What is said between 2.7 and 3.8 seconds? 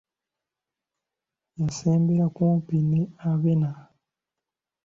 ne Abena.